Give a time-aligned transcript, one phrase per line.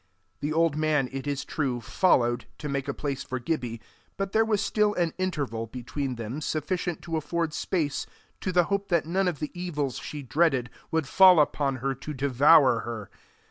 [0.39, 3.79] The old man, it is true, followed, to make a place for Gibbie,
[4.17, 8.07] but there was still an interval between them sufficient to afford space
[8.39, 12.15] to the hope that none of the evils she dreaded would fall upon her to
[12.15, 13.11] devour her.